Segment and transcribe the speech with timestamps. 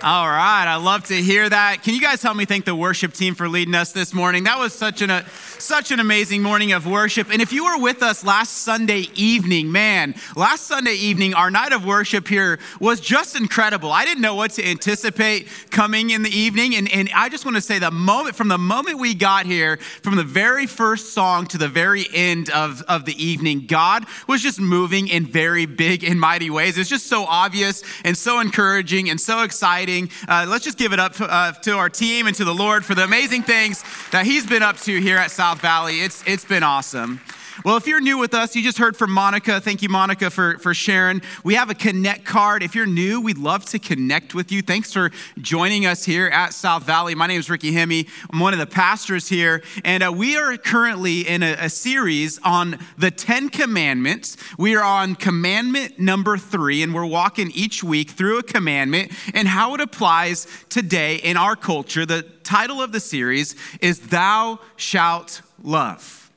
[0.00, 1.82] All right, I love to hear that.
[1.82, 4.44] Can you guys help me thank the worship team for leading us this morning?
[4.44, 7.32] That was such an, a, such an amazing morning of worship.
[7.32, 11.72] And if you were with us last Sunday evening, man, last Sunday evening, our night
[11.72, 13.90] of worship here was just incredible.
[13.90, 16.76] I didn't know what to anticipate coming in the evening.
[16.76, 19.78] And, and I just want to say the moment, from the moment we got here,
[20.04, 24.42] from the very first song to the very end of, of the evening, God was
[24.42, 26.78] just moving in very big and mighty ways.
[26.78, 29.87] It's just so obvious and so encouraging and so exciting.
[29.88, 32.94] Uh, let's just give it up uh, to our team and to the Lord for
[32.94, 35.30] the amazing things that He's been up to here at.
[35.38, 36.00] South Valley.
[36.00, 37.20] It's, it's been awesome.
[37.64, 39.60] Well, if you're new with us, you just heard from Monica.
[39.60, 41.22] Thank you, Monica, for, for sharing.
[41.42, 42.62] We have a Connect card.
[42.62, 44.62] If you're new, we'd love to connect with you.
[44.62, 47.16] Thanks for joining us here at South Valley.
[47.16, 48.08] My name is Ricky Hemme.
[48.32, 49.62] I'm one of the pastors here.
[49.84, 54.36] And uh, we are currently in a, a series on the Ten Commandments.
[54.56, 59.48] We are on commandment number three, and we're walking each week through a commandment and
[59.48, 62.06] how it applies today in our culture.
[62.06, 66.27] The title of the series is Thou Shalt Love.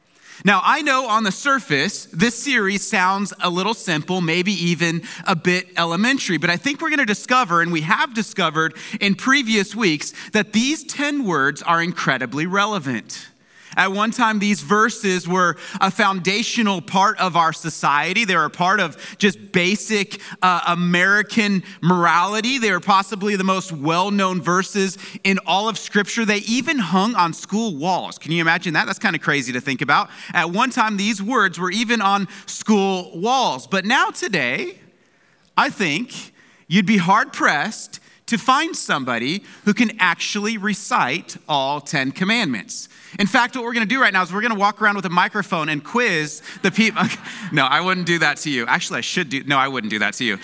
[0.43, 5.35] Now, I know on the surface, this series sounds a little simple, maybe even a
[5.35, 9.75] bit elementary, but I think we're going to discover, and we have discovered in previous
[9.75, 13.30] weeks, that these 10 words are incredibly relevant.
[13.75, 18.25] At one time, these verses were a foundational part of our society.
[18.25, 22.57] They were a part of just basic uh, American morality.
[22.57, 26.25] They were possibly the most well known verses in all of Scripture.
[26.25, 28.17] They even hung on school walls.
[28.17, 28.87] Can you imagine that?
[28.87, 30.09] That's kind of crazy to think about.
[30.33, 33.67] At one time, these words were even on school walls.
[33.67, 34.79] But now, today,
[35.57, 36.33] I think
[36.67, 42.87] you'd be hard pressed to find somebody who can actually recite all 10 commandments.
[43.19, 44.95] In fact, what we're going to do right now is we're going to walk around
[44.95, 47.03] with a microphone and quiz the people.
[47.51, 48.65] no, I wouldn't do that to you.
[48.65, 49.43] Actually, I should do.
[49.43, 50.37] No, I wouldn't do that to you.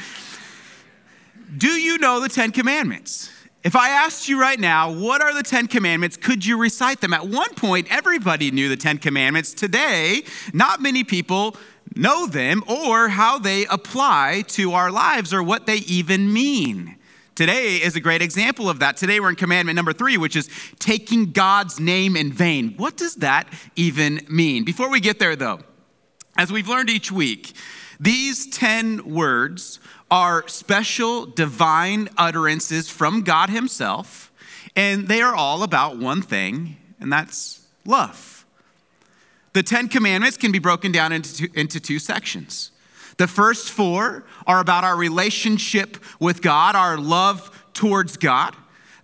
[1.55, 3.31] Do you know the Ten Commandments?
[3.63, 7.13] If I asked you right now, what are the Ten Commandments, could you recite them?
[7.13, 9.53] At one point, everybody knew the Ten Commandments.
[9.53, 10.23] Today,
[10.53, 11.55] not many people
[11.95, 16.96] know them or how they apply to our lives or what they even mean.
[17.37, 18.97] Today is a great example of that.
[18.97, 20.49] Today we're in commandment number three, which is
[20.79, 22.73] taking God's name in vain.
[22.77, 24.63] What does that even mean?
[24.63, 25.59] Before we get there, though,
[26.35, 27.53] as we've learned each week,
[27.99, 34.31] these 10 words are special divine utterances from God Himself,
[34.75, 38.47] and they are all about one thing, and that's love.
[39.53, 42.71] The Ten Commandments can be broken down into two, into two sections.
[43.17, 48.55] The first four are about our relationship with God, our love towards God.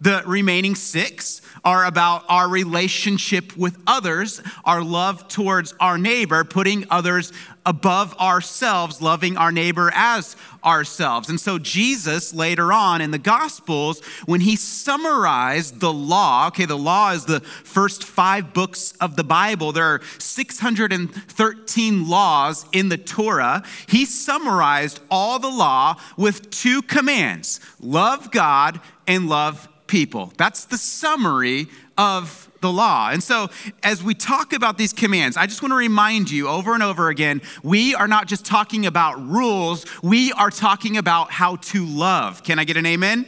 [0.03, 6.84] The remaining six are about our relationship with others, our love towards our neighbor, putting
[6.90, 7.31] others
[7.66, 11.30] above ourselves, loving our neighbor as ourselves.
[11.30, 16.78] And so, Jesus later on in the Gospels, when he summarized the law, okay, the
[16.78, 22.97] law is the first five books of the Bible, there are 613 laws in the
[22.97, 23.64] Torah.
[23.88, 30.34] He summarized all the law with two commands love God and love people.
[30.38, 31.68] That's the summary
[31.98, 33.10] of the law.
[33.12, 33.50] And so,
[33.84, 37.10] as we talk about these commands, I just want to remind you over and over
[37.10, 42.44] again we are not just talking about rules, we are talking about how to love.
[42.44, 43.26] Can I get an amen?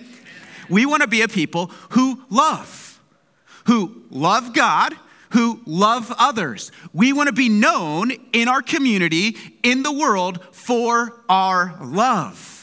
[0.70, 3.00] We want to be a people who love,
[3.66, 4.94] who love God.
[5.32, 6.72] Who love others.
[6.94, 12.55] We want to be known in our community, in the world, for our love.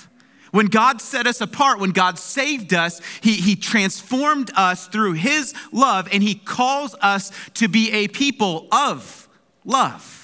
[0.53, 5.55] When God set us apart, when God saved us, he, he transformed us through His
[5.73, 9.29] love, and He calls us to be a people of
[9.65, 10.22] love.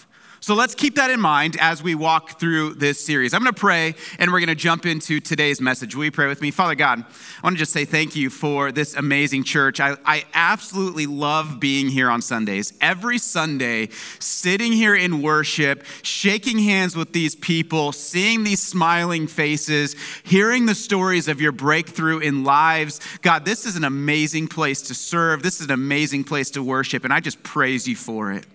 [0.48, 3.34] So let's keep that in mind as we walk through this series.
[3.34, 5.94] I'm going to pray and we're going to jump into today's message.
[5.94, 6.50] Will you pray with me?
[6.50, 9.78] Father God, I want to just say thank you for this amazing church.
[9.78, 12.72] I, I absolutely love being here on Sundays.
[12.80, 13.90] Every Sunday,
[14.20, 20.74] sitting here in worship, shaking hands with these people, seeing these smiling faces, hearing the
[20.74, 23.00] stories of your breakthrough in lives.
[23.20, 25.42] God, this is an amazing place to serve.
[25.42, 28.46] This is an amazing place to worship, and I just praise you for it.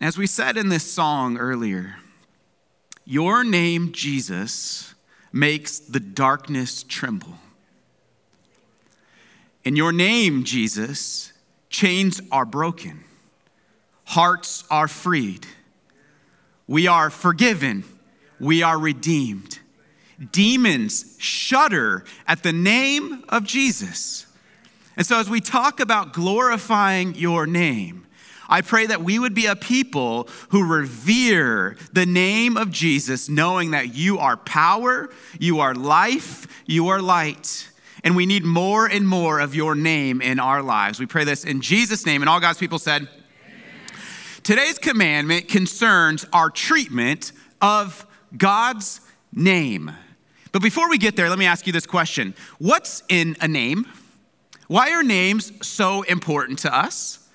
[0.00, 1.96] As we said in this song earlier,
[3.06, 4.94] your name, Jesus,
[5.32, 7.36] makes the darkness tremble.
[9.64, 11.32] In your name, Jesus,
[11.70, 13.04] chains are broken,
[14.04, 15.46] hearts are freed,
[16.66, 17.84] we are forgiven,
[18.38, 19.60] we are redeemed.
[20.32, 24.26] Demons shudder at the name of Jesus.
[24.96, 28.05] And so, as we talk about glorifying your name,
[28.48, 33.72] I pray that we would be a people who revere the name of Jesus, knowing
[33.72, 37.68] that you are power, you are life, you are light.
[38.04, 41.00] And we need more and more of your name in our lives.
[41.00, 42.22] We pray this in Jesus' name.
[42.22, 44.00] And all God's people said, Amen.
[44.44, 48.06] Today's commandment concerns our treatment of
[48.36, 49.00] God's
[49.32, 49.90] name.
[50.52, 53.86] But before we get there, let me ask you this question What's in a name?
[54.68, 57.25] Why are names so important to us?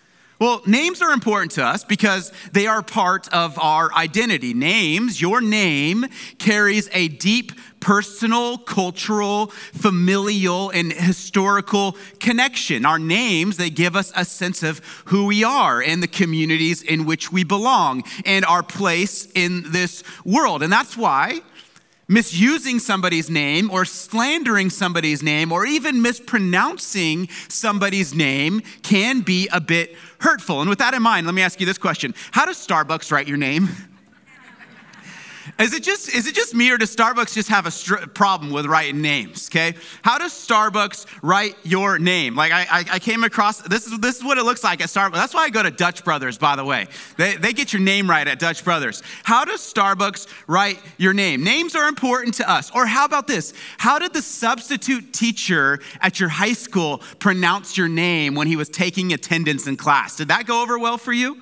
[0.42, 4.56] Well, names are important to us because they are part of our identity.
[4.56, 6.08] Names, your name
[6.40, 12.88] carries a deep personal, cultural, familial, and historical connection.
[12.88, 17.06] Our names, they give us a sense of who we are and the communities in
[17.06, 20.64] which we belong and our place in this world.
[20.64, 21.42] And that's why
[22.08, 29.62] misusing somebody's name or slandering somebody's name or even mispronouncing somebody's name can be a
[29.62, 30.62] bit hurtful.
[30.62, 33.28] And with that in mind, let me ask you this question How does Starbucks write
[33.28, 33.70] your name?
[35.62, 38.52] Is it just is it just me or does Starbucks just have a str- problem
[38.52, 39.48] with writing names?
[39.48, 42.36] Okay, how does Starbucks write your name?
[42.36, 44.88] Like I, I, I, came across this is this is what it looks like at
[44.88, 45.14] Starbucks.
[45.14, 46.88] That's why I go to Dutch Brothers, by the way.
[47.18, 49.04] They they get your name right at Dutch Brothers.
[49.24, 51.44] How does Starbucks write your name?
[51.44, 52.72] Names are important to us.
[52.72, 53.54] Or how about this?
[53.78, 58.68] How did the substitute teacher at your high school pronounce your name when he was
[58.68, 60.16] taking attendance in class?
[60.16, 61.38] Did that go over well for you?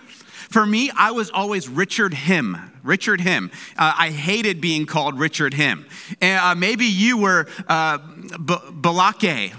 [0.49, 2.57] For me, I was always Richard Him.
[2.81, 3.51] Richard Him.
[3.77, 5.85] Uh, I hated being called Richard Him.
[6.21, 9.53] Uh, maybe you were uh, B- Balake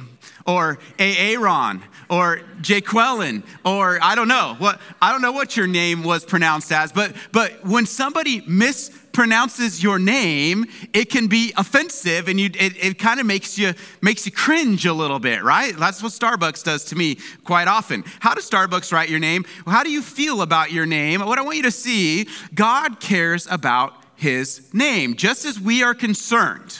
[0.47, 6.03] or Aaron or Jaqueline or I don't know what I don't know what your name
[6.03, 12.29] was pronounced as, but but when somebody miss pronounces your name, it can be offensive
[12.29, 15.77] and you, it, it kind of makes you, makes you cringe a little bit, right?
[15.77, 18.05] That's what Starbucks does to me quite often.
[18.21, 19.45] How does Starbucks write your name?
[19.67, 21.21] How do you feel about your name?
[21.21, 25.95] What I want you to see, God cares about his name, just as we are
[25.95, 26.79] concerned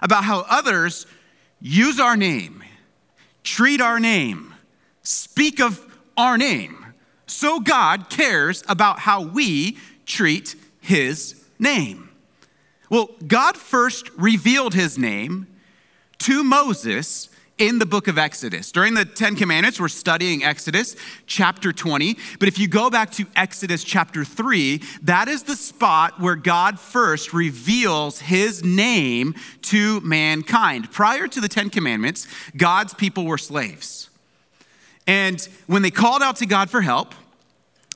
[0.00, 1.06] about how others
[1.60, 2.62] use our name,
[3.42, 4.54] treat our name,
[5.02, 5.84] speak of
[6.16, 6.86] our name.
[7.26, 9.76] So God cares about how we
[10.06, 10.56] treat
[10.88, 12.08] his name.
[12.88, 15.46] Well, God first revealed his name
[16.20, 18.72] to Moses in the book of Exodus.
[18.72, 20.96] During the Ten Commandments, we're studying Exodus
[21.26, 22.16] chapter 20.
[22.38, 26.80] But if you go back to Exodus chapter 3, that is the spot where God
[26.80, 30.90] first reveals his name to mankind.
[30.90, 32.26] Prior to the Ten Commandments,
[32.56, 34.08] God's people were slaves.
[35.06, 37.14] And when they called out to God for help,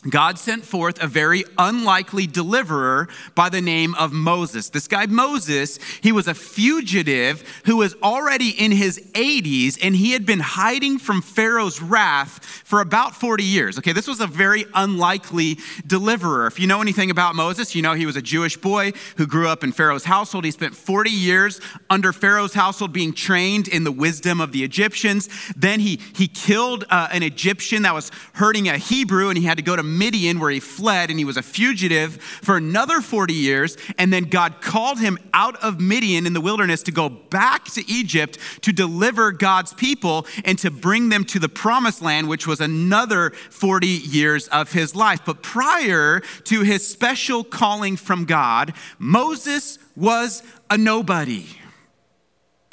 [0.08, 4.68] God sent forth a very unlikely deliverer by the name of Moses.
[4.68, 10.10] This guy, Moses, he was a fugitive who was already in his 80s and he
[10.10, 13.78] had been hiding from Pharaoh's wrath for about 40 years.
[13.78, 16.48] Okay, this was a very unlikely deliverer.
[16.48, 19.46] If you know anything about Moses, you know he was a Jewish boy who grew
[19.46, 20.44] up in Pharaoh's household.
[20.44, 25.28] He spent 40 years under Pharaoh's household being trained in the wisdom of the Egyptians.
[25.56, 29.58] Then he, he killed uh, an Egyptian that was hurting a Hebrew and he had
[29.58, 33.34] to go to Midian, where he fled and he was a fugitive for another 40
[33.34, 33.76] years.
[33.98, 37.88] And then God called him out of Midian in the wilderness to go back to
[37.90, 42.60] Egypt to deliver God's people and to bring them to the promised land, which was
[42.60, 45.20] another 40 years of his life.
[45.24, 51.46] But prior to his special calling from God, Moses was a nobody.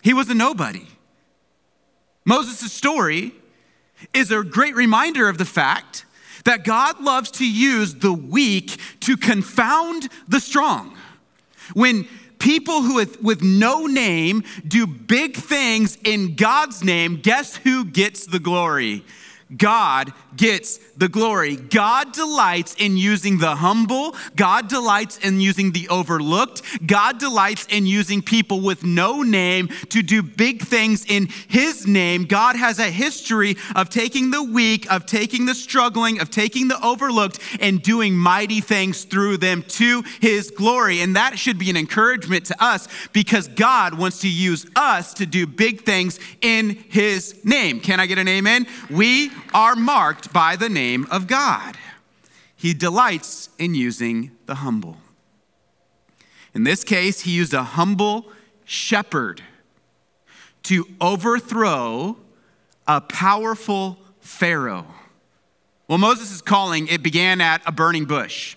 [0.03, 0.87] He was a nobody.
[2.25, 3.33] Moses' story
[4.13, 6.05] is a great reminder of the fact
[6.45, 10.95] that God loves to use the weak to confound the strong.
[11.73, 12.07] When
[12.39, 18.25] people who with, with no name do big things in God's name, guess who gets
[18.25, 19.03] the glory?
[19.55, 21.55] God gets the glory.
[21.55, 24.15] God delights in using the humble.
[24.35, 26.61] God delights in using the overlooked.
[26.85, 32.25] God delights in using people with no name to do big things in His name.
[32.25, 36.79] God has a history of taking the weak, of taking the struggling, of taking the
[36.85, 41.01] overlooked, and doing mighty things through them to His glory.
[41.01, 45.25] And that should be an encouragement to us because God wants to use us to
[45.25, 47.79] do big things in His name.
[47.79, 48.67] Can I get an amen?
[48.91, 51.77] We are marked by the name of God.
[52.55, 54.97] He delights in using the humble.
[56.53, 58.31] In this case, he used a humble
[58.65, 59.41] shepherd
[60.63, 62.17] to overthrow
[62.87, 64.85] a powerful Pharaoh.
[65.87, 68.55] Well, Moses' calling, it began at a burning bush.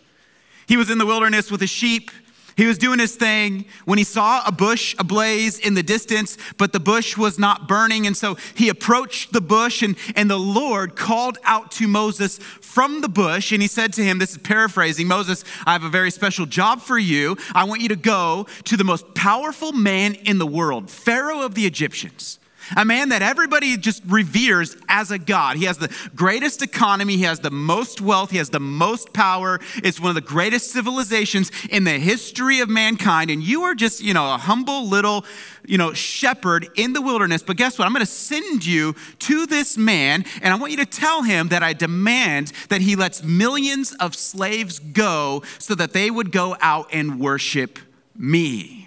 [0.67, 2.11] He was in the wilderness with his sheep.
[2.57, 6.73] He was doing his thing when he saw a bush ablaze in the distance, but
[6.73, 8.07] the bush was not burning.
[8.07, 13.01] And so he approached the bush, and, and the Lord called out to Moses from
[13.01, 13.53] the bush.
[13.53, 16.81] And he said to him, This is paraphrasing Moses, I have a very special job
[16.81, 17.37] for you.
[17.55, 21.55] I want you to go to the most powerful man in the world, Pharaoh of
[21.55, 22.39] the Egyptians
[22.77, 25.57] a man that everybody just reveres as a god.
[25.57, 29.61] He has the greatest economy, he has the most wealth, he has the most power.
[29.77, 33.31] It's one of the greatest civilizations in the history of mankind.
[33.31, 35.25] And you are just, you know, a humble little,
[35.67, 37.43] you know, shepherd in the wilderness.
[37.43, 37.87] But guess what?
[37.87, 41.49] I'm going to send you to this man, and I want you to tell him
[41.49, 46.57] that I demand that he lets millions of slaves go so that they would go
[46.61, 47.79] out and worship
[48.17, 48.82] me.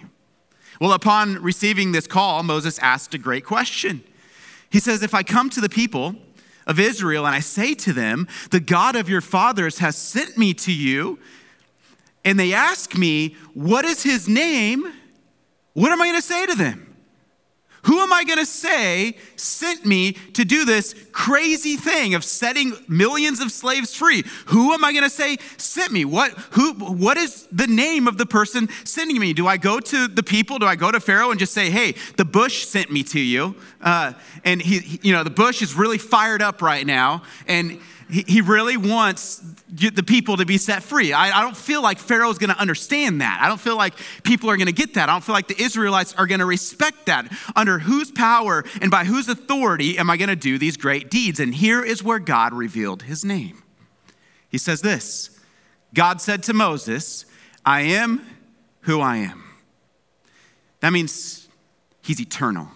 [0.80, 4.04] Well, upon receiving this call, Moses asked a great question.
[4.70, 6.16] He says, If I come to the people
[6.66, 10.52] of Israel and I say to them, The God of your fathers has sent me
[10.54, 11.18] to you,
[12.24, 14.92] and they ask me, What is his name?
[15.72, 16.85] What am I going to say to them?
[17.86, 22.72] Who am I going to say sent me to do this crazy thing of setting
[22.88, 24.24] millions of slaves free?
[24.46, 26.04] Who am I going to say sent me?
[26.04, 29.32] What, who, what is the name of the person sending me?
[29.32, 30.58] Do I go to the people?
[30.58, 33.54] Do I go to Pharaoh and just say, hey, the bush sent me to you?
[33.80, 34.14] Uh,
[34.44, 37.22] and he, he, you know, the bush is really fired up right now.
[37.46, 41.12] And he really wants the people to be set free.
[41.12, 43.40] I, don't feel like Pharaoh's going to understand that.
[43.42, 45.08] I don't feel like people are going to get that.
[45.08, 47.32] I don't feel like the Israelites are going to respect that.
[47.56, 51.40] Under whose power and by whose authority am I going to do these great deeds?
[51.40, 53.62] And here is where God revealed his name.
[54.48, 55.40] He says this
[55.92, 57.26] God said to Moses,
[57.64, 58.24] I am
[58.82, 59.42] who I am.
[60.78, 61.48] That means
[62.02, 62.68] he's eternal,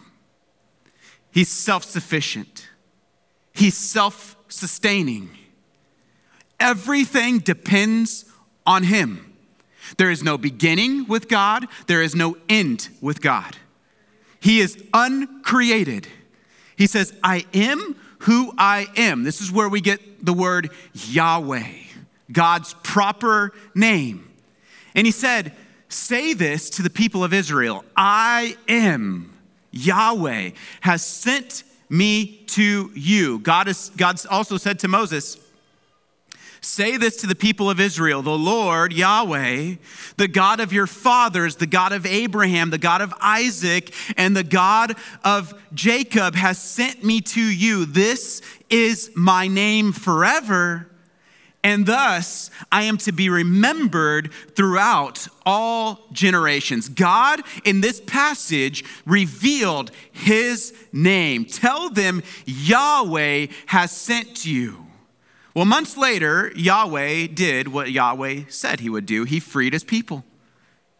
[1.31, 2.69] he's self sufficient,
[3.53, 5.30] he's self sustaining.
[6.59, 8.26] Everything depends
[8.66, 9.35] on Him.
[9.97, 13.57] There is no beginning with God, there is no end with God.
[14.40, 16.07] He is uncreated.
[16.76, 19.25] He says, I am who I am.
[19.25, 21.73] This is where we get the word Yahweh,
[22.33, 24.30] God's proper name.
[24.95, 25.54] And he said,
[25.88, 29.37] Say this to the people of Israel I am
[29.73, 33.41] Yahweh, has sent me to you.
[33.41, 35.37] God, is, God also said to Moses,
[36.63, 39.77] Say this to the people of Israel the Lord, Yahweh,
[40.19, 44.45] the God of your fathers, the God of Abraham, the God of Isaac, and the
[44.45, 47.87] God of Jacob has sent me to you.
[47.87, 50.90] This is my name forever
[51.62, 56.88] and thus I am to be remembered throughout all generations.
[56.88, 61.45] God, in this passage, revealed his name.
[61.45, 64.87] Tell them Yahweh has sent you.
[65.55, 69.25] Well, months later, Yahweh did what Yahweh said he would do.
[69.25, 70.25] He freed his people,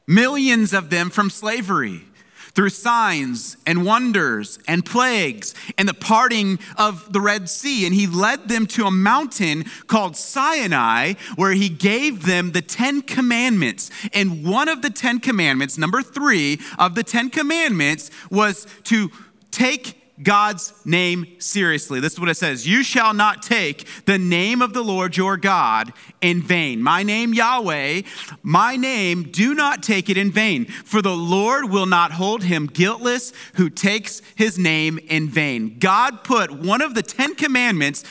[0.07, 2.05] millions of them from slavery
[2.55, 7.87] through signs and wonders and plagues and the parting of the Red Sea.
[7.87, 13.03] And he led them to a mountain called Sinai, where he gave them the Ten
[13.03, 13.91] Commandments.
[14.13, 19.11] And one of the Ten Commandments, number three of the Ten Commandments, was to
[19.51, 22.01] take God's name seriously.
[22.01, 25.37] This is what it says You shall not take the name of the Lord your
[25.37, 26.83] God in vain.
[26.83, 28.03] My name, Yahweh,
[28.43, 30.67] my name, do not take it in vain.
[30.67, 35.79] For the Lord will not hold him guiltless who takes his name in vain.
[35.79, 38.05] God put one of the Ten Commandments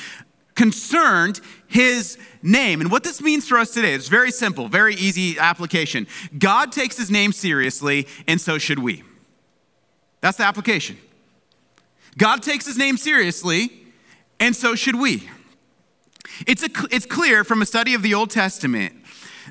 [0.55, 2.81] concerned his name.
[2.81, 6.05] And what this means for us today is very simple, very easy application.
[6.37, 9.03] God takes his name seriously, and so should we.
[10.21, 10.97] That's the application.
[12.17, 13.71] God takes his name seriously,
[14.39, 15.29] and so should we.
[16.47, 18.95] It's, a, it's clear from a study of the Old Testament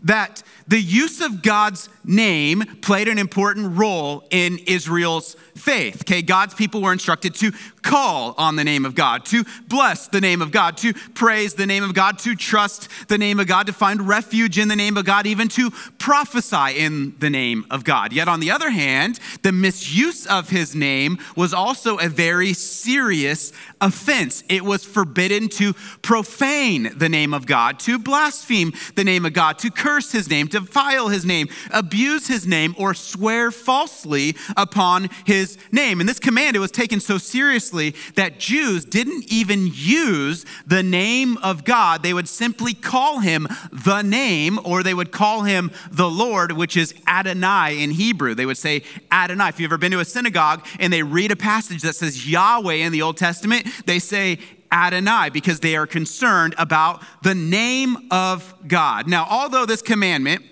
[0.02, 6.02] that the use of God's name played an important role in Israel's faith.
[6.02, 10.20] Okay, God's people were instructed to call on the name of God, to bless the
[10.20, 13.66] name of God, to praise the name of God, to trust the name of God,
[13.66, 17.84] to find refuge in the name of God, even to prophesy in the name of
[17.84, 18.12] God.
[18.12, 23.52] Yet on the other hand, the misuse of his name was also a very serious
[23.80, 24.42] offense.
[24.48, 29.58] It was forbidden to profane the name of God, to blaspheme the name of God,
[29.60, 35.08] to curse his name, to defile his name, abuse his name, or swear falsely upon
[35.24, 36.00] his name.
[36.00, 37.77] And this command, it was taken so seriously
[38.14, 42.02] that Jews didn't even use the name of God.
[42.02, 46.76] They would simply call him the name, or they would call him the Lord, which
[46.76, 48.34] is Adonai in Hebrew.
[48.34, 49.48] They would say Adonai.
[49.48, 52.74] If you've ever been to a synagogue and they read a passage that says Yahweh
[52.74, 54.38] in the Old Testament, they say
[54.70, 59.08] Adonai because they are concerned about the name of God.
[59.08, 60.44] Now, although this commandment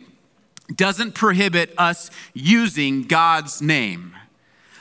[0.75, 4.15] doesn't prohibit us using God's name,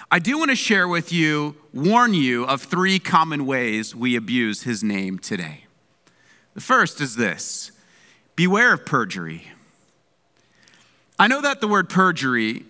[0.10, 4.63] I do want to share with you, warn you of three common ways we abuse
[4.63, 5.65] his name today.
[6.53, 7.72] The first is this
[8.36, 9.50] beware of perjury.
[11.20, 12.63] I know that the word perjury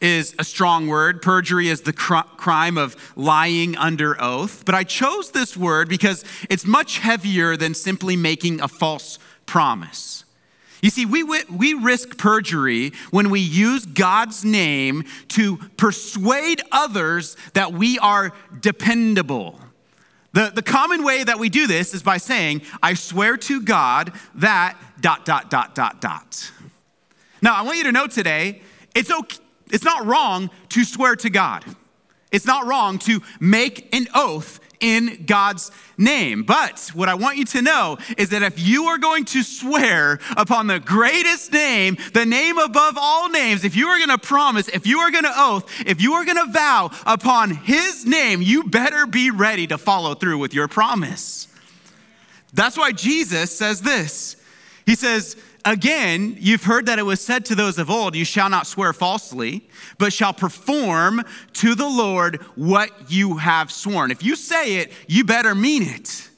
[0.00, 1.22] is a strong word.
[1.22, 4.64] Perjury is the cr- crime of lying under oath.
[4.64, 10.24] But I chose this word because it's much heavier than simply making a false promise.
[10.82, 17.72] You see, we, we risk perjury when we use God's name to persuade others that
[17.72, 19.60] we are dependable.
[20.32, 24.12] The, the common way that we do this is by saying, I swear to God
[24.34, 26.50] that dot, dot, dot, dot, dot.
[27.40, 28.62] Now, I want you to know today,
[28.94, 29.38] it's okay,
[29.70, 31.64] it's not wrong to swear to God.
[32.32, 36.42] It's not wrong to make an oath in God's name.
[36.42, 40.18] But what I want you to know is that if you are going to swear
[40.36, 44.68] upon the greatest name, the name above all names, if you are going to promise,
[44.68, 48.42] if you are going to oath, if you are going to vow upon his name,
[48.42, 51.48] you better be ready to follow through with your promise.
[52.52, 54.36] That's why Jesus says this.
[54.84, 58.48] He says, Again, you've heard that it was said to those of old, You shall
[58.48, 61.22] not swear falsely, but shall perform
[61.54, 64.10] to the Lord what you have sworn.
[64.10, 66.28] If you say it, you better mean it.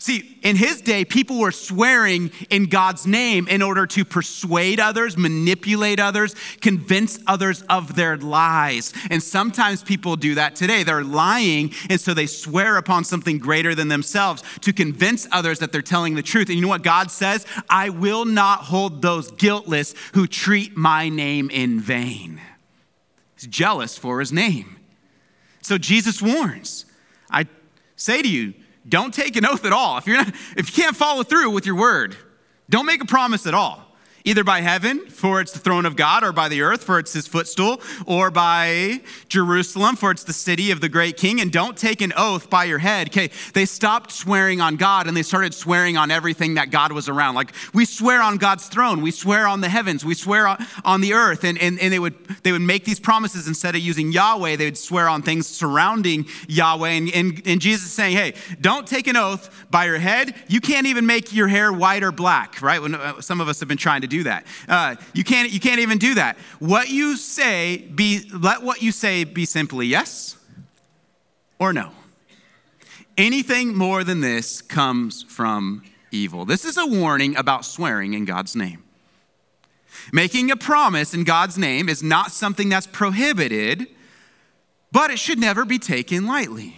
[0.00, 5.16] See, in his day, people were swearing in God's name in order to persuade others,
[5.16, 8.94] manipulate others, convince others of their lies.
[9.10, 10.84] And sometimes people do that today.
[10.84, 15.72] They're lying, and so they swear upon something greater than themselves to convince others that
[15.72, 16.48] they're telling the truth.
[16.48, 17.44] And you know what God says?
[17.68, 22.40] I will not hold those guiltless who treat my name in vain.
[23.34, 24.78] He's jealous for his name.
[25.60, 26.86] So Jesus warns
[27.30, 27.46] I
[27.96, 28.54] say to you,
[28.88, 29.98] don't take an oath at all.
[29.98, 32.16] If, you're not, if you can't follow through with your word,
[32.70, 33.87] don't make a promise at all
[34.24, 37.12] either by heaven, for it's the throne of God, or by the earth, for it's
[37.12, 41.40] his footstool, or by Jerusalem, for it's the city of the great king.
[41.40, 43.08] And don't take an oath by your head.
[43.08, 47.08] Okay, they stopped swearing on God and they started swearing on everything that God was
[47.08, 47.34] around.
[47.34, 51.00] Like we swear on God's throne, we swear on the heavens, we swear on, on
[51.00, 51.44] the earth.
[51.44, 54.64] And, and, and they, would, they would make these promises instead of using Yahweh, they
[54.66, 56.88] would swear on things surrounding Yahweh.
[56.88, 60.34] And, and, and Jesus is saying, hey, don't take an oath by your head.
[60.48, 62.80] You can't even make your hair white or black, right?
[62.82, 64.46] When, uh, some of us have been trying to do that.
[64.68, 66.38] Uh, you, can't, you can't even do that.
[66.58, 70.36] What you say be, let what you say be simply yes
[71.58, 71.90] or no.
[73.16, 76.44] Anything more than this comes from evil.
[76.44, 78.84] This is a warning about swearing in God's name.
[80.12, 83.88] Making a promise in God's name is not something that's prohibited,
[84.92, 86.76] but it should never be taken lightly.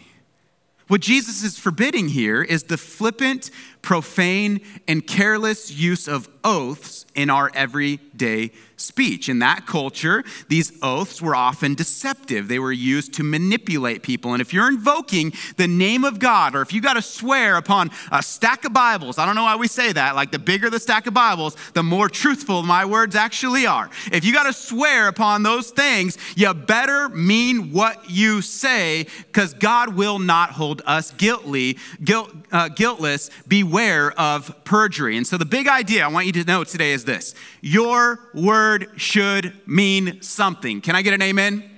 [0.88, 3.50] What Jesus is forbidding here is the flippant,
[3.82, 9.28] profane, and careless use of oaths in our everyday speech.
[9.28, 12.48] In that culture, these oaths were often deceptive.
[12.48, 14.32] They were used to manipulate people.
[14.32, 17.90] And if you're invoking the name of God, or if you got to swear upon
[18.10, 20.80] a stack of Bibles, I don't know why we say that, like the bigger the
[20.80, 23.90] stack of Bibles, the more truthful my words actually are.
[24.12, 29.52] If you got to swear upon those things, you better mean what you say, because
[29.52, 33.30] God will not hold us guiltly, guilt, uh, guiltless.
[33.70, 35.16] Beware of perjury.
[35.16, 38.90] And so the big idea I want you to know today is this your word
[38.96, 40.80] should mean something.
[40.80, 41.54] Can I get an amen?
[41.54, 41.70] amen?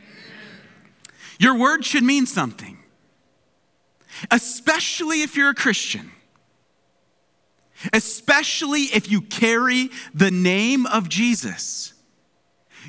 [1.38, 2.78] Your word should mean something,
[4.30, 6.10] especially if you're a Christian.
[7.92, 11.92] Especially if you carry the name of Jesus.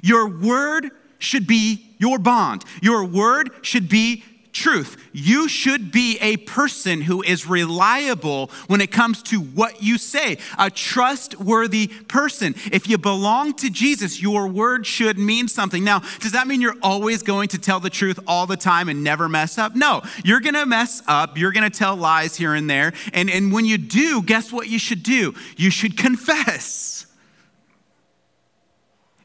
[0.02, 2.64] Your word should be your bond.
[2.82, 4.98] Your word should be truth.
[5.12, 10.38] You should be a person who is reliable when it comes to what you say,
[10.58, 12.56] a trustworthy person.
[12.72, 15.84] If you belong to Jesus, your word should mean something.
[15.84, 19.04] Now, does that mean you're always going to tell the truth all the time and
[19.04, 19.76] never mess up?
[19.76, 21.38] No, you're going to mess up.
[21.38, 22.94] You're going to tell lies here and there.
[23.12, 25.34] And, and when you do, guess what you should do?
[25.58, 27.08] You should confess.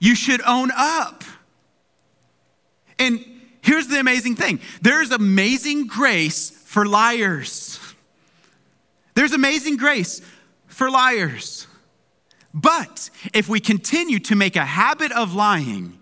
[0.00, 1.24] You should own up.
[2.98, 3.24] And
[3.68, 7.78] Here's the amazing thing there's amazing grace for liars.
[9.14, 10.22] There's amazing grace
[10.68, 11.66] for liars.
[12.54, 15.98] But if we continue to make a habit of lying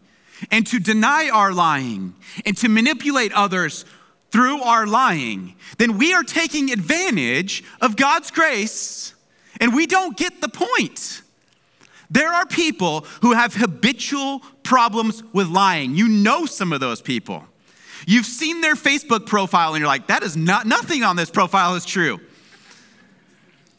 [0.53, 3.85] and to deny our lying and to manipulate others
[4.31, 9.13] through our lying, then we are taking advantage of God's grace
[9.61, 11.21] and we don't get the point.
[12.13, 15.97] There are people who have habitual problems with lying.
[15.97, 17.45] You know some of those people.
[18.07, 21.75] You've seen their Facebook profile and you're like, that is not, nothing on this profile
[21.75, 22.21] is true.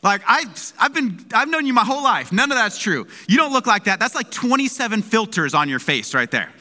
[0.04, 0.46] Like I,
[0.78, 2.32] I've been, I've known you my whole life.
[2.32, 3.08] None of that's true.
[3.28, 4.00] You don't look like that.
[4.00, 6.52] That's like 27 filters on your face right there.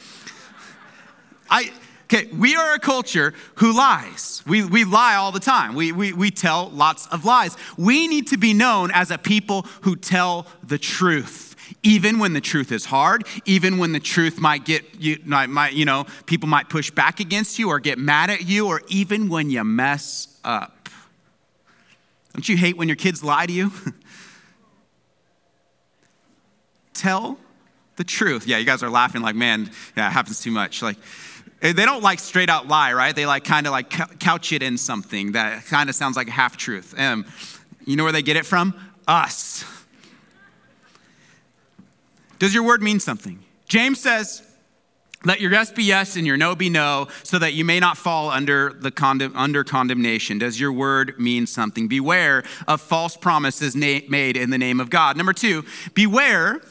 [1.49, 1.71] I,
[2.05, 4.43] okay, we are a culture who lies.
[4.47, 5.75] We, we lie all the time.
[5.75, 7.57] We, we, we tell lots of lies.
[7.77, 11.46] We need to be known as a people who tell the truth
[11.83, 15.85] even when the truth is hard, even when the truth might get you, might, you
[15.85, 19.49] know, people might push back against you or get mad at you, or even when
[19.49, 20.89] you mess up.
[22.33, 23.71] Don't you hate when your kids lie to you?
[26.93, 27.37] Tell
[27.95, 28.47] the truth.
[28.47, 30.81] Yeah, you guys are laughing like, man, yeah, it happens too much.
[30.81, 30.97] Like,
[31.61, 33.15] eh, they don't like straight out lie, right?
[33.15, 36.31] They like kind of like couch it in something that kind of sounds like a
[36.31, 36.97] half truth.
[36.97, 37.25] Um,
[37.85, 38.79] you know where they get it from?
[39.07, 39.63] Us.
[42.39, 43.43] Does your word mean something?
[43.67, 44.43] James says,
[45.25, 47.97] let your yes be yes and your no be no, so that you may not
[47.97, 48.91] fall under, the
[49.35, 50.37] under condemnation.
[50.37, 51.87] Does your word mean something?
[51.87, 55.17] Beware of false promises na- made in the name of God.
[55.17, 56.61] Number two, beware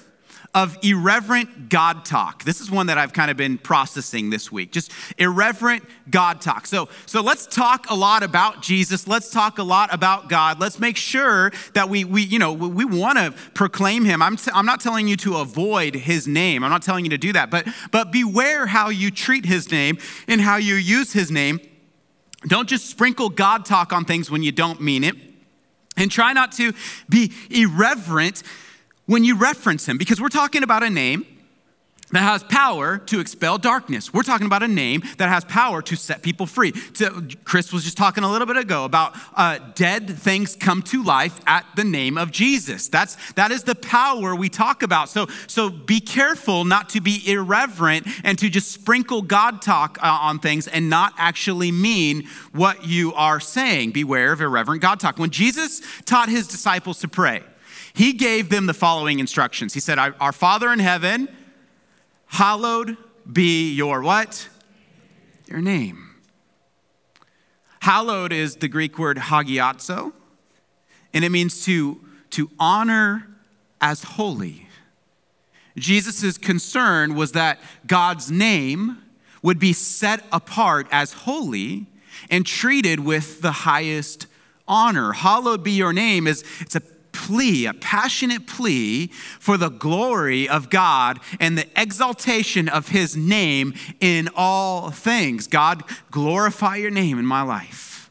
[0.57, 2.43] of irreverent God talk.
[2.45, 4.73] This is one that I've kind of been processing this week.
[4.73, 6.67] Just irreverent God talk.
[6.67, 9.07] So, so let's talk a lot about Jesus.
[9.07, 10.59] Let's talk a lot about God.
[10.59, 14.23] Let's make sure that we, we you know, we want to proclaim him.
[14.23, 16.65] I'm, t- I'm not telling you to avoid his name.
[16.65, 19.99] I'm not telling you to do that, but, but beware how you treat his name
[20.27, 21.61] and how you use his name.
[22.47, 25.17] Don't just sprinkle God talk on things when you don't mean it.
[25.99, 26.73] And try not to
[27.11, 28.43] be irreverent
[29.07, 31.27] when you reference him, because we're talking about a name
[32.13, 34.15] that has power to expel darkness.
[34.15, 36.71] We're talking about a name that has power to set people free.
[36.71, 41.03] To, Chris was just talking a little bit ago about uh, dead things come to
[41.03, 42.89] life at the name of Jesus.
[42.89, 45.09] That's that is the power we talk about.
[45.09, 50.07] So so be careful not to be irreverent and to just sprinkle God talk uh,
[50.07, 53.91] on things and not actually mean what you are saying.
[53.91, 55.19] Beware of irreverent God talk.
[55.19, 57.43] When Jesus taught his disciples to pray
[57.97, 59.73] he gave them the following instructions.
[59.73, 61.35] He said, Our Father in heaven,
[62.27, 62.99] hallowed
[63.31, 64.51] be your what?
[65.49, 66.11] Your name.
[67.81, 70.13] Hallowed is the Greek word hagiazo,
[71.15, 71.99] and it means to,
[72.31, 73.29] to honor
[73.81, 74.69] as holy.
[75.79, 78.99] Jesus' concern was that God's name
[79.41, 81.87] would be set apart as holy
[82.29, 84.27] and treated with the highest
[84.69, 85.13] honor.
[85.13, 86.83] Hallowed be your name is it's a
[87.17, 89.07] plea, a passionate plea
[89.41, 95.47] for the glory of God and the exaltation of his name in all things.
[95.47, 98.11] God, glorify your name in my life.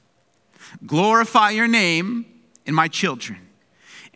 [0.85, 2.25] Glorify your name
[2.65, 3.39] in my children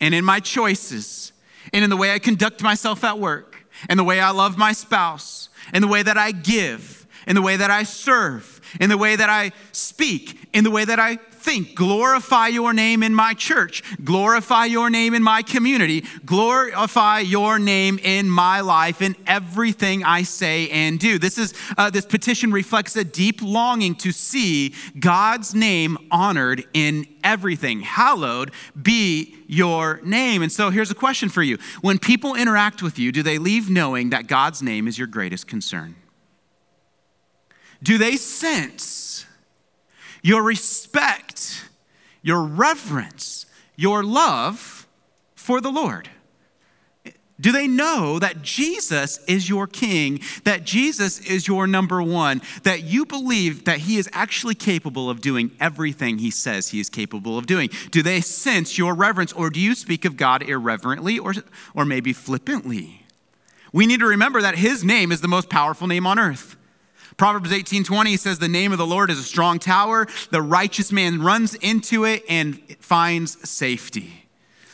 [0.00, 1.32] and in my choices
[1.72, 4.72] and in the way I conduct myself at work and the way I love my
[4.72, 8.98] spouse and the way that I give and the way that I serve in the
[8.98, 11.74] way that I speak, in the way that I think.
[11.74, 13.82] Glorify your name in my church.
[14.04, 16.04] Glorify your name in my community.
[16.24, 21.18] Glorify your name in my life in everything I say and do.
[21.18, 27.06] This is uh, this petition reflects a deep longing to see God's name honored in
[27.24, 27.80] everything.
[27.80, 30.42] Hallowed be your name.
[30.42, 31.58] And so here's a question for you.
[31.80, 35.46] When people interact with you, do they leave knowing that God's name is your greatest
[35.46, 35.96] concern?
[37.82, 39.09] Do they sense
[40.22, 41.68] your respect,
[42.22, 44.86] your reverence, your love
[45.34, 46.10] for the Lord?
[47.40, 52.82] Do they know that Jesus is your king, that Jesus is your number one, that
[52.82, 57.38] you believe that he is actually capable of doing everything he says he is capable
[57.38, 57.70] of doing?
[57.90, 61.32] Do they sense your reverence, or do you speak of God irreverently or,
[61.74, 63.06] or maybe flippantly?
[63.72, 66.56] We need to remember that his name is the most powerful name on earth.
[67.20, 70.08] Proverbs 18:20 says the name of the Lord is a strong tower.
[70.30, 74.19] The righteous man runs into it and finds safety.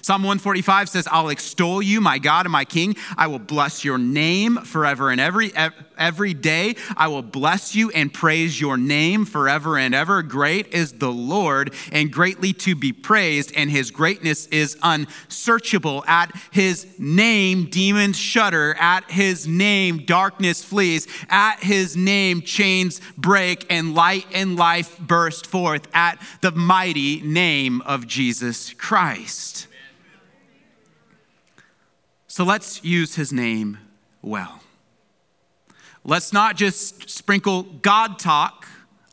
[0.07, 2.95] Psalm 145 says, I'll extol you, my God and my King.
[3.19, 5.51] I will bless your name forever and every,
[5.99, 6.77] every day.
[6.97, 10.23] I will bless you and praise your name forever and ever.
[10.23, 16.05] Great is the Lord and greatly to be praised, and his greatness is unsearchable.
[16.07, 18.77] At his name, demons shudder.
[18.79, 21.09] At his name, darkness flees.
[21.29, 25.89] At his name, chains break and light and life burst forth.
[25.93, 29.67] At the mighty name of Jesus Christ.
[32.37, 33.79] So let's use his name
[34.21, 34.61] well.
[36.05, 38.67] Let's not just sprinkle God talk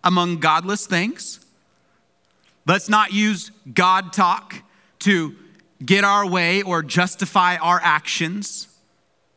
[0.03, 1.39] among godless things.
[2.67, 4.55] Let's not use God talk
[4.99, 5.37] to
[5.85, 8.67] get our way or justify our actions.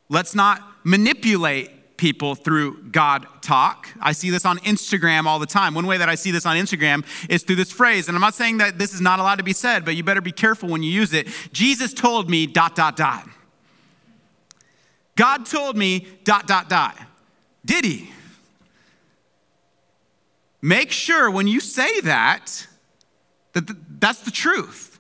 [0.09, 3.87] Let's not manipulate people through God talk.
[4.01, 5.75] I see this on Instagram all the time.
[5.75, 8.35] One way that I see this on Instagram is through this phrase, and I'm not
[8.35, 10.83] saying that this is not allowed to be said, but you better be careful when
[10.83, 11.29] you use it.
[11.53, 13.29] Jesus told me, dot, dot, dot.
[15.17, 16.97] God told me, dot, dot, dot.
[17.65, 18.11] Did he?
[20.63, 22.67] Make sure when you say that,
[23.53, 24.99] that that's the truth.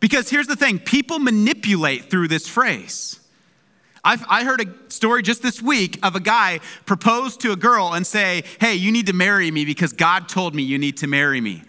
[0.00, 3.20] Because here's the thing people manipulate through this phrase.
[4.02, 7.92] I've, I heard a story just this week of a guy propose to a girl
[7.92, 11.06] and say, Hey, you need to marry me because God told me you need to
[11.06, 11.62] marry me.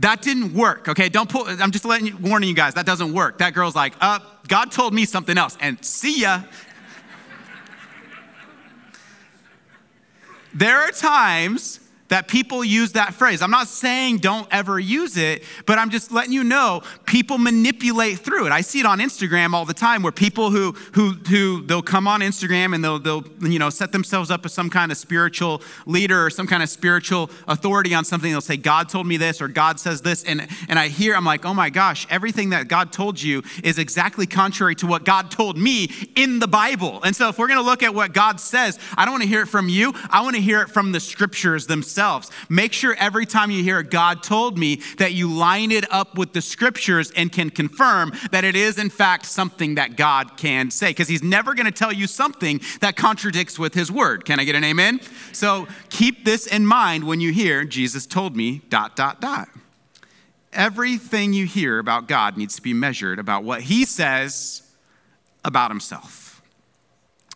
[0.00, 1.08] That didn't work, okay?
[1.08, 3.38] Don't pull, I'm just letting you, warning you guys, that doesn't work.
[3.38, 4.18] That girl's like, uh,
[4.48, 6.42] God told me something else, and see ya.
[10.54, 13.40] There are times that people use that phrase.
[13.40, 18.18] I'm not saying don't ever use it, but I'm just letting you know people manipulate
[18.18, 18.52] through it.
[18.52, 22.06] I see it on Instagram all the time where people who who who they'll come
[22.06, 25.62] on Instagram and they'll they'll you know set themselves up as some kind of spiritual
[25.86, 28.30] leader or some kind of spiritual authority on something.
[28.30, 31.24] They'll say God told me this or God says this and and I hear I'm
[31.24, 35.30] like, "Oh my gosh, everything that God told you is exactly contrary to what God
[35.30, 38.40] told me in the Bible." And so if we're going to look at what God
[38.40, 39.94] says, I don't want to hear it from you.
[40.10, 42.30] I want to hear it from the scriptures themselves themselves.
[42.48, 46.32] Make sure every time you hear God told me that you line it up with
[46.32, 50.90] the scriptures and can confirm that it is, in fact, something that God can say.
[50.90, 54.24] Because He's never going to tell you something that contradicts with His word.
[54.24, 55.00] Can I get an amen?
[55.32, 59.48] So keep this in mind when you hear Jesus told me, dot, dot, dot.
[60.52, 64.62] Everything you hear about God needs to be measured about what He says
[65.44, 66.42] about Himself.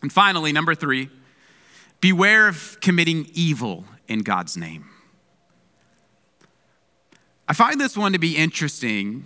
[0.02, 1.10] And finally, number three,
[2.00, 4.86] beware of committing evil in God's name.
[7.46, 9.24] I find this one to be interesting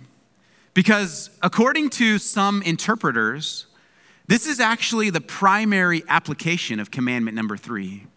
[0.73, 3.65] because, according to some interpreters,
[4.27, 8.07] this is actually the primary application of commandment number three.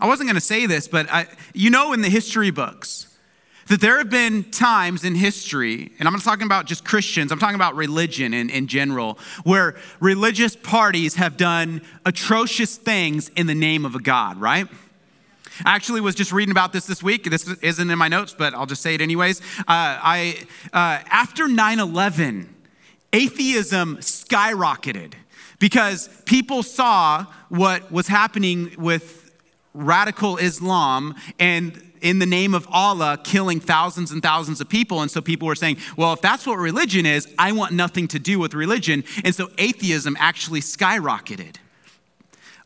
[0.00, 3.08] I wasn't going to say this, but I, you know, in the history books,
[3.68, 7.38] that there have been times in history, and I'm not talking about just Christians, I'm
[7.38, 13.54] talking about religion in, in general, where religious parties have done atrocious things in the
[13.54, 14.68] name of a God, right?
[15.64, 17.24] I actually was just reading about this this week.
[17.24, 19.40] This isn't in my notes, but I'll just say it anyways.
[19.60, 22.54] Uh, I, uh, after 9 11,
[23.12, 25.14] atheism skyrocketed
[25.58, 29.32] because people saw what was happening with
[29.72, 35.00] radical Islam and in the name of Allah killing thousands and thousands of people.
[35.00, 38.18] And so people were saying, well, if that's what religion is, I want nothing to
[38.18, 39.04] do with religion.
[39.24, 41.56] And so atheism actually skyrocketed.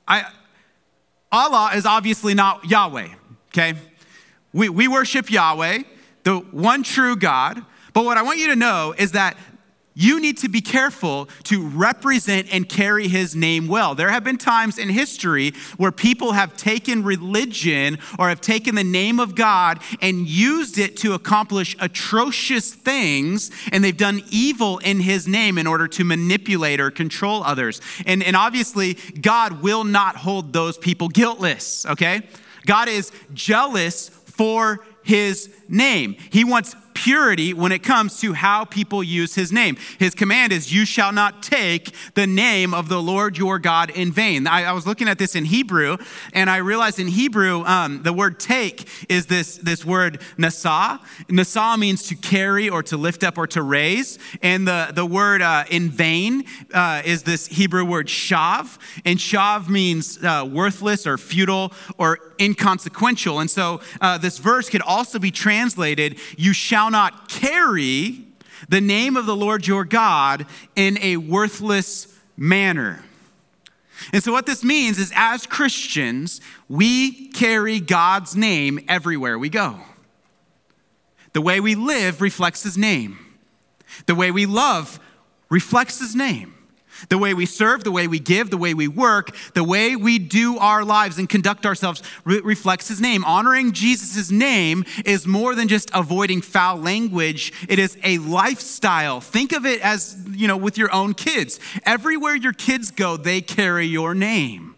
[0.09, 0.25] I,
[1.31, 3.09] Allah is obviously not Yahweh,
[3.49, 3.75] okay?
[4.53, 5.83] We, we worship Yahweh,
[6.25, 7.63] the one true God.
[7.93, 9.37] But what I want you to know is that
[10.01, 13.97] you need to be careful to represent and carry his name well.
[13.97, 18.85] There have been times in history where people have taken religion or have taken the
[18.85, 25.01] name of God and used it to accomplish atrocious things, and they've done evil in
[25.01, 27.81] his name in order to manipulate or control others.
[28.07, 32.23] And, and obviously, God will not hold those people guiltless, okay?
[32.67, 36.15] God is jealous for his name.
[36.31, 39.77] He wants purity when it comes to how people use his name.
[40.01, 44.11] His command is, You shall not take the name of the Lord your God in
[44.11, 44.49] vain.
[44.49, 45.97] I, I was looking at this in Hebrew,
[46.33, 50.99] and I realized in Hebrew, um, the word take is this, this word nasa.
[51.29, 54.19] Nasa means to carry or to lift up or to raise.
[54.43, 58.77] And the, the word uh, in vain uh, is this Hebrew word shav.
[59.05, 63.39] And shav means uh, worthless or futile or inconsequential.
[63.39, 68.25] And so uh, this verse could also be translated, You shall shall not carry
[68.71, 73.05] the name of the Lord your God in a worthless manner.
[74.13, 79.81] And so, what this means is, as Christians, we carry God's name everywhere we go.
[81.35, 83.19] The way we live reflects His name,
[84.07, 84.99] the way we love
[85.51, 86.55] reflects His name.
[87.09, 90.19] The way we serve, the way we give, the way we work, the way we
[90.19, 93.25] do our lives and conduct ourselves re- reflects his name.
[93.25, 99.21] Honoring Jesus' name is more than just avoiding foul language, it is a lifestyle.
[99.21, 101.61] Think of it as, you know, with your own kids.
[101.85, 104.75] Everywhere your kids go, they carry your name.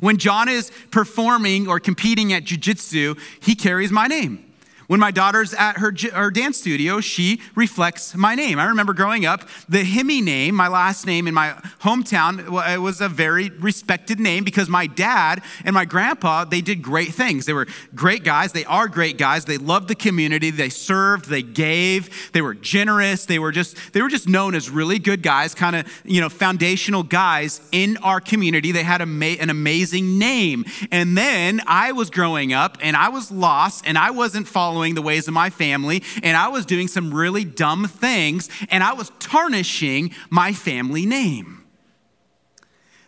[0.00, 4.51] When John is performing or competing at jujitsu, he carries my name.
[4.86, 8.58] When my daughter's at her, her dance studio, she reflects my name.
[8.58, 13.00] I remember growing up, the Hemi name, my last name in my hometown, it was
[13.00, 17.46] a very respected name because my dad and my grandpa, they did great things.
[17.46, 18.52] They were great guys.
[18.52, 19.44] They are great guys.
[19.44, 20.50] They loved the community.
[20.50, 23.26] They served, they gave, they were generous.
[23.26, 26.28] They were just, they were just known as really good guys, kind of, you know,
[26.28, 28.72] foundational guys in our community.
[28.72, 29.04] They had a,
[29.40, 30.64] an amazing name.
[30.90, 34.94] And then I was growing up and I was lost and I wasn't following following
[34.94, 38.94] the ways of my family, and I was doing some really dumb things, and I
[38.94, 41.66] was tarnishing my family name.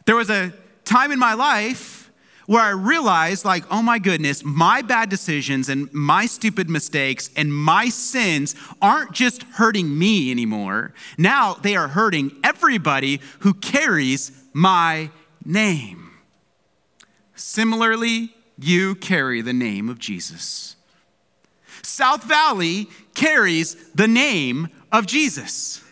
[0.05, 0.53] There was a
[0.85, 2.13] time in my life
[2.45, 7.51] where I realized, like, oh my goodness, my bad decisions and my stupid mistakes and
[7.51, 10.93] my sins aren't just hurting me anymore.
[11.17, 15.09] Now they are hurting everybody who carries my
[15.43, 16.11] name.
[17.35, 20.74] Similarly, you carry the name of Jesus.
[21.85, 25.83] South Valley carries the name of Jesus.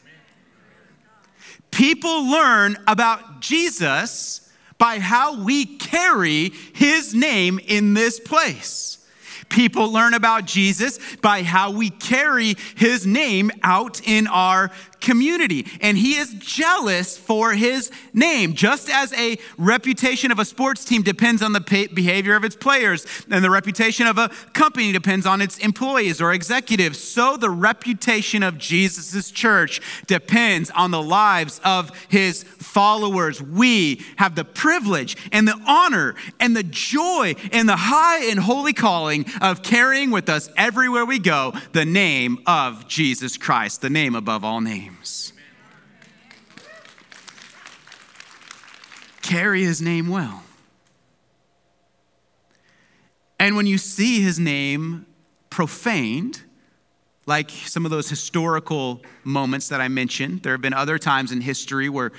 [1.71, 8.99] People learn about Jesus by how we carry his name in this place.
[9.49, 14.71] People learn about Jesus by how we carry his name out in our
[15.03, 15.67] community.
[15.81, 18.55] And he is jealous for his name.
[18.55, 21.61] Just as a reputation of a sports team depends on the
[21.93, 26.33] behavior of its players, and the reputation of a company depends on its employees or
[26.33, 33.43] executives, so the reputation of Jesus' church depends on the lives of his followers.
[33.43, 38.73] We have the privilege and the honor and the joy and the high and holy
[38.73, 44.15] calling of carrying with us everywhere we go the name of Jesus Christ, the name
[44.15, 45.33] above all names names.
[49.33, 50.43] Carry his name well.
[53.39, 55.07] And when you see his name
[55.49, 56.43] profaned,
[57.25, 61.41] like some of those historical moments that I mentioned, there have been other times in
[61.41, 62.13] history where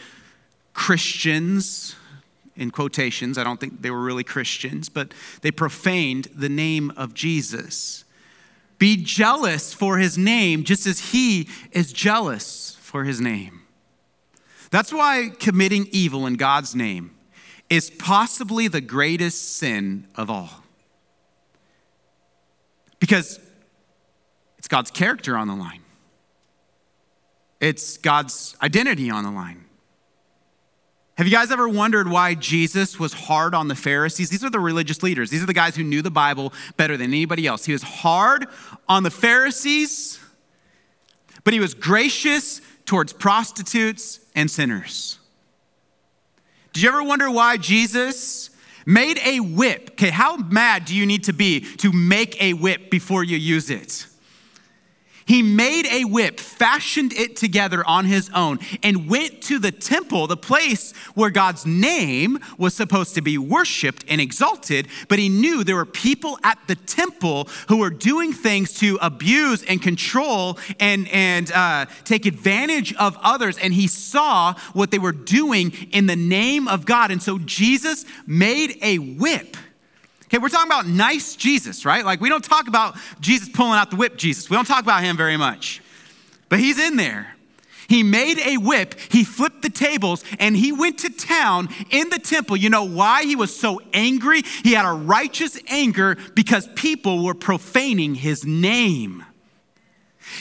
[0.74, 1.96] Christians,
[2.56, 7.14] in quotations, I don't think they were really Christians, but they profaned the name of
[7.14, 8.06] Jesus.
[8.80, 13.63] Be jealous for his name just as he is jealous for his name.
[14.74, 17.12] That's why committing evil in God's name
[17.70, 20.50] is possibly the greatest sin of all.
[22.98, 23.40] Because
[24.58, 25.84] it's God's character on the line,
[27.62, 29.64] it's God's identity on the line.
[31.20, 34.32] Have you guys ever wondered why Jesus was hard on the Pharisees?
[34.32, 35.30] These are the religious leaders.
[35.30, 37.66] These are the guys who knew the Bible better than anybody else.
[37.66, 38.48] He was hard
[38.90, 40.20] on the Pharisees,
[41.44, 45.20] but he was gracious towards prostitutes and sinners.
[46.74, 48.50] Did you ever wonder why Jesus
[48.86, 49.92] made a whip?
[49.92, 53.70] Okay, how mad do you need to be to make a whip before you use
[53.70, 54.08] it?
[55.26, 60.28] He made a whip, fashioned it together on his own, and went to the temple,
[60.28, 64.88] the place where God's name was supposed to be worshiped and exalted.
[65.08, 69.64] But he knew there were people at the temple who were doing things to abuse
[69.64, 73.58] and control and, and uh, take advantage of others.
[73.58, 77.12] And he saw what they were doing in the name of God.
[77.12, 79.58] And so Jesus made a whip
[80.34, 82.04] Okay, we're talking about nice Jesus, right?
[82.04, 84.50] Like we don't talk about Jesus pulling out the whip Jesus.
[84.50, 85.80] We don't talk about him very much.
[86.50, 87.36] But he's in there.
[87.88, 92.18] He made a whip, he flipped the tables, and he went to town in the
[92.18, 92.58] temple.
[92.58, 94.42] You know why he was so angry?
[94.64, 99.24] He had a righteous anger because people were profaning his name.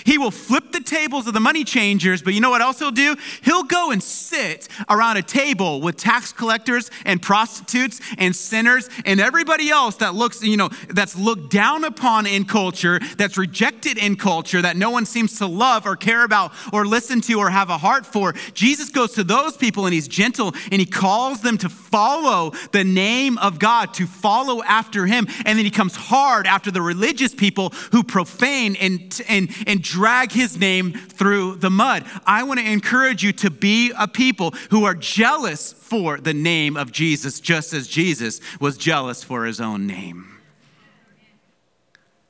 [0.05, 2.90] He will flip the tables of the money changers, but you know what else he'll
[2.90, 3.16] do?
[3.42, 9.20] He'll go and sit around a table with tax collectors and prostitutes and sinners and
[9.20, 14.16] everybody else that looks, you know, that's looked down upon in culture, that's rejected in
[14.16, 17.70] culture, that no one seems to love or care about or listen to or have
[17.70, 18.33] a heart for.
[18.55, 22.85] Jesus goes to those people and he's gentle and he calls them to follow the
[22.85, 25.26] name of God, to follow after him.
[25.44, 30.32] And then he comes hard after the religious people who profane and, and, and drag
[30.32, 32.04] his name through the mud.
[32.26, 36.76] I want to encourage you to be a people who are jealous for the name
[36.76, 40.38] of Jesus, just as Jesus was jealous for his own name.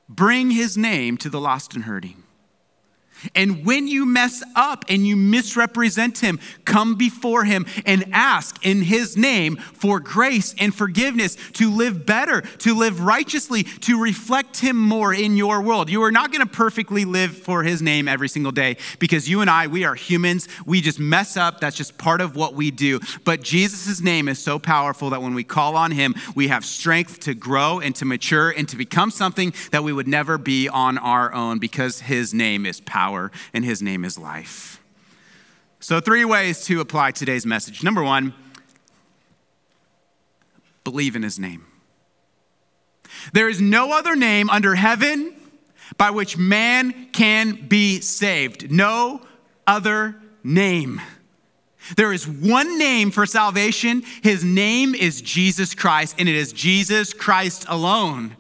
[0.09, 2.22] Bring his name to the lost and hurting.
[3.35, 8.83] And when you mess up and you misrepresent him, come before him and ask in
[8.83, 14.77] his name for grace and forgiveness to live better, to live righteously, to reflect him
[14.77, 15.91] more in your world.
[15.91, 19.41] You are not going to perfectly live for his name every single day because you
[19.41, 20.49] and I, we are humans.
[20.67, 21.61] We just mess up.
[21.61, 23.01] That's just part of what we do.
[23.25, 27.21] But Jesus' name is so powerful that when we call on him, we have strength
[27.21, 30.99] to grow and to mature and to become something that we would never be on
[30.99, 34.81] our own because his name is power power, and his name is life.
[35.81, 37.83] So, three ways to apply today's message.
[37.83, 38.35] Number one,
[40.85, 41.67] believe in his name.
[43.33, 45.35] There is no other name under heaven
[45.99, 48.71] by which man can be saved.
[48.71, 49.21] No
[49.67, 51.01] other name.
[51.97, 54.05] There is one name for salvation.
[54.23, 58.37] His name is Jesus Christ, and it is Jesus Christ alone.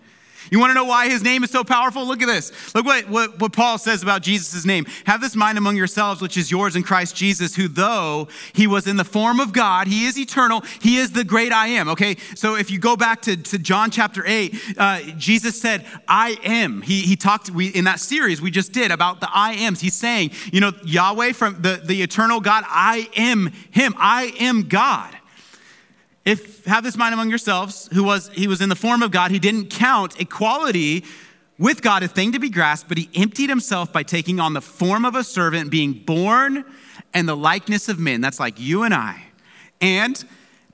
[0.53, 2.07] You want to know why his name is so powerful?
[2.07, 2.75] Look at this.
[2.75, 4.85] Look what, what, what Paul says about Jesus' name.
[5.07, 8.87] Have this mind among yourselves, which is yours in Christ Jesus, who though he was
[8.87, 11.89] in the form of God, he is eternal, he is the great I am.
[11.89, 16.37] Okay, so if you go back to, to John chapter 8, uh, Jesus said, I
[16.45, 16.83] am.
[16.83, 19.81] He, he talked we, in that series we just did about the I ams.
[19.81, 23.95] He's saying, you know, Yahweh from the, the eternal God, I am him.
[23.97, 25.17] I am God.
[26.25, 29.31] If have this mind among yourselves, who was he was in the form of God,
[29.31, 31.05] he didn't count equality
[31.59, 34.61] with God a thing to be grasped, but he emptied himself by taking on the
[34.61, 36.65] form of a servant, being born
[37.15, 38.21] and the likeness of men.
[38.21, 39.25] That's like you and I.
[39.81, 40.25] And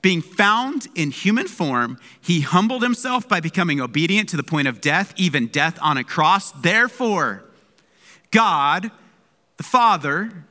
[0.01, 4.81] being found in human form, he humbled himself by becoming obedient to the point of
[4.81, 6.51] death, even death on a cross.
[6.51, 7.43] Therefore,
[8.31, 8.91] God,
[9.57, 10.45] the Father,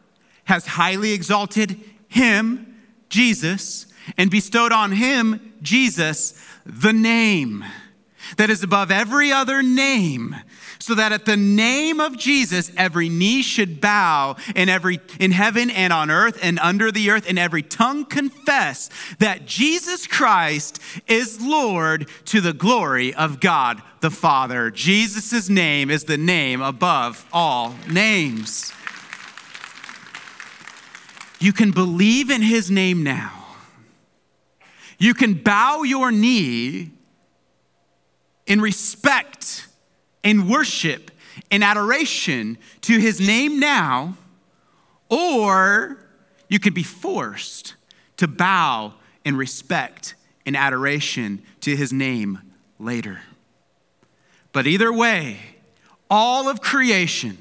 [0.44, 2.76] has highly exalted him,
[3.08, 3.86] Jesus,
[4.16, 7.64] and bestowed on him, Jesus, the name
[8.36, 10.36] that is above every other name
[10.78, 15.70] so that at the name of Jesus every knee should bow in every in heaven
[15.70, 21.40] and on earth and under the earth and every tongue confess that Jesus Christ is
[21.40, 24.70] Lord to the glory of God the Father.
[24.70, 28.72] Jesus' name is the name above all names.
[31.40, 33.37] You can believe in his name now
[34.98, 36.90] you can bow your knee
[38.46, 39.68] in respect,
[40.22, 41.10] in worship,
[41.50, 44.16] in adoration to his name now,
[45.08, 45.98] or
[46.48, 47.74] you could be forced
[48.16, 48.94] to bow
[49.24, 52.40] in respect and adoration to his name
[52.78, 53.20] later.
[54.52, 55.38] But either way,
[56.10, 57.38] all of creation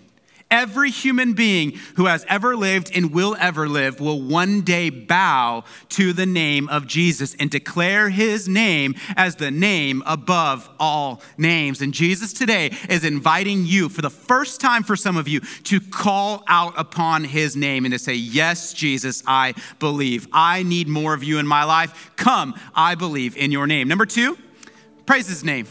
[0.50, 5.66] Every human being who has ever lived and will ever live will one day bow
[5.90, 11.82] to the name of Jesus and declare his name as the name above all names.
[11.82, 15.82] And Jesus today is inviting you, for the first time for some of you, to
[15.82, 20.30] call out upon his name and to say, Yes, Jesus, I believe.
[20.32, 22.12] I need more of you in my life.
[22.16, 23.90] Come, I believe in your name.
[23.90, 24.38] Number two,
[25.06, 25.68] praise his name.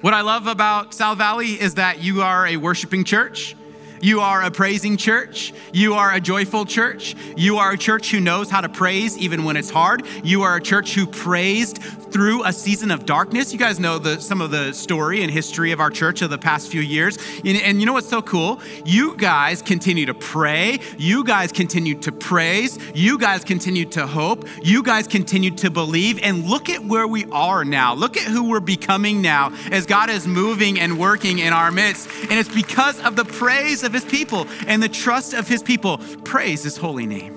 [0.00, 3.54] What I love about South Valley is that you are a worshiping church.
[4.00, 5.52] You are a praising church.
[5.72, 7.14] You are a joyful church.
[7.36, 10.06] You are a church who knows how to praise even when it's hard.
[10.24, 13.52] You are a church who praised through a season of darkness.
[13.52, 16.38] You guys know the, some of the story and history of our church of the
[16.38, 17.18] past few years.
[17.44, 18.60] And, and you know what's so cool?
[18.84, 20.80] You guys continue to pray.
[20.98, 22.78] You guys continue to praise.
[22.94, 24.46] You guys continue to hope.
[24.62, 26.18] You guys continue to believe.
[26.22, 27.94] And look at where we are now.
[27.94, 32.08] Look at who we're becoming now as God is moving and working in our midst.
[32.22, 35.62] And it's because of the praise of of his people and the trust of his
[35.62, 35.98] people.
[36.24, 37.34] Praise his holy name.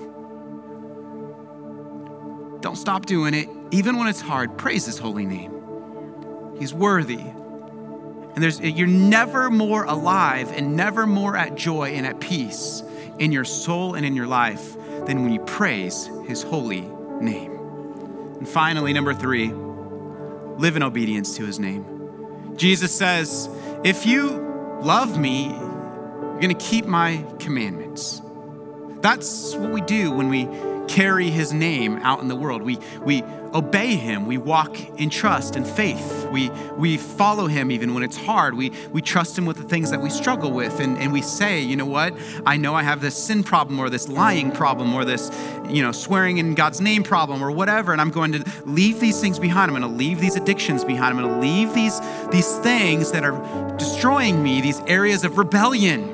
[2.60, 4.56] Don't stop doing it, even when it's hard.
[4.56, 5.52] Praise his holy name.
[6.58, 7.18] He's worthy.
[7.18, 12.82] And there's, you're never more alive and never more at joy and at peace
[13.18, 14.76] in your soul and in your life
[15.06, 16.82] than when you praise his holy
[17.20, 17.52] name.
[18.38, 22.54] And finally, number three, live in obedience to his name.
[22.56, 23.48] Jesus says,
[23.84, 24.30] If you
[24.82, 25.54] love me,
[26.44, 28.20] going to keep my commandments.
[29.00, 30.46] That's what we do when we
[30.88, 32.60] carry his name out in the world.
[32.60, 33.22] We, we
[33.54, 34.26] obey him.
[34.26, 36.28] We walk in trust and faith.
[36.30, 38.54] We, we follow him even when it's hard.
[38.54, 40.80] We, we trust him with the things that we struggle with.
[40.80, 42.14] And, and we say, you know what?
[42.44, 45.30] I know I have this sin problem or this lying problem or this,
[45.70, 47.92] you know, swearing in God's name problem or whatever.
[47.92, 49.70] And I'm going to leave these things behind.
[49.70, 51.16] I'm going to leave these addictions behind.
[51.16, 56.13] I'm going to leave these, these things that are destroying me, these areas of rebellion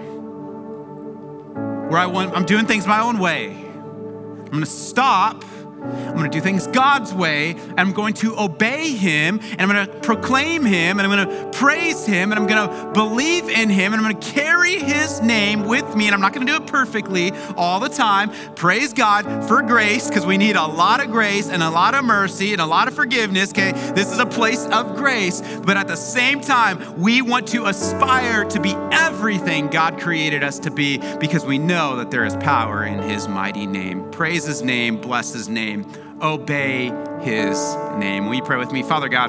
[1.90, 3.50] where I want, I'm doing things my own way.
[3.50, 5.44] I'm gonna stop.
[5.82, 9.68] I'm going to do things God's way, and I'm going to obey Him, and I'm
[9.68, 13.48] going to proclaim Him, and I'm going to praise Him, and I'm going to believe
[13.48, 16.46] in Him, and I'm going to carry His name with me, and I'm not going
[16.46, 18.30] to do it perfectly all the time.
[18.54, 22.04] Praise God for grace, because we need a lot of grace and a lot of
[22.04, 23.72] mercy and a lot of forgiveness, okay?
[23.94, 28.44] This is a place of grace, but at the same time, we want to aspire
[28.44, 32.84] to be everything God created us to be because we know that there is power
[32.84, 34.10] in His mighty name.
[34.10, 35.86] Praise His name, bless His name,
[36.20, 36.86] obey
[37.22, 38.26] His name.
[38.26, 38.82] Will you pray with me?
[38.82, 39.28] Father God,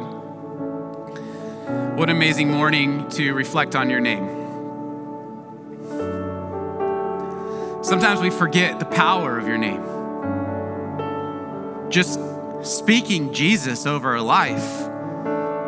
[1.98, 4.40] what an amazing morning to reflect on your name.
[7.84, 9.84] Sometimes we forget the power of your name.
[11.90, 12.20] Just
[12.64, 14.88] speaking Jesus over a life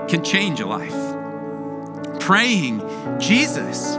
[0.08, 2.20] can change a life.
[2.20, 2.80] Praying
[3.20, 3.96] Jesus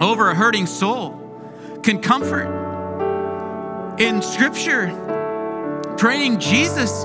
[0.00, 1.22] over a hurting soul
[1.82, 2.54] can comfort.
[3.98, 4.90] In scripture,
[5.98, 7.04] praying Jesus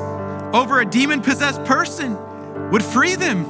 [0.54, 2.18] over a demon possessed person
[2.72, 3.46] would free them.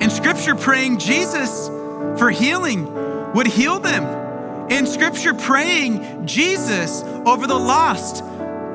[0.00, 1.68] In scripture, praying Jesus
[2.18, 4.70] for healing would heal them.
[4.70, 8.24] In scripture, praying Jesus over the lost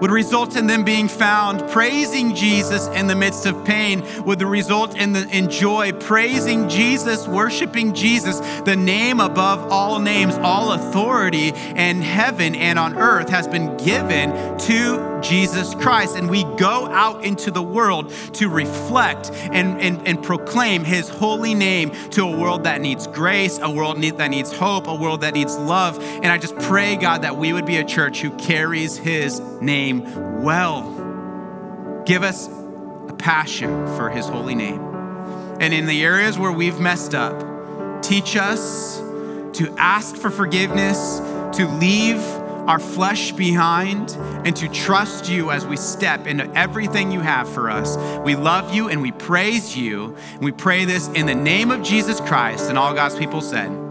[0.01, 1.69] would result in them being found.
[1.71, 5.93] Praising Jesus in the midst of pain would result in, the, in joy.
[5.93, 12.97] Praising Jesus, worshiping Jesus, the name above all names, all authority in heaven and on
[12.97, 16.15] earth has been given to Jesus Christ.
[16.15, 21.53] And we go out into the world to reflect and, and, and proclaim his holy
[21.53, 25.21] name to a world that needs grace, a world need, that needs hope, a world
[25.21, 25.99] that needs love.
[25.99, 30.41] And I just pray, God, that we would be a church who carries his name
[30.41, 32.03] well.
[32.05, 34.81] Give us a passion for his holy name.
[35.59, 38.99] And in the areas where we've messed up, teach us
[39.53, 41.19] to ask for forgiveness,
[41.57, 42.19] to leave
[42.67, 44.11] our flesh behind
[44.45, 47.97] and to trust you as we step into everything you have for us.
[48.23, 50.15] We love you and we praise you.
[50.33, 52.69] And we pray this in the name of Jesus Christ.
[52.69, 53.84] And all God's people said,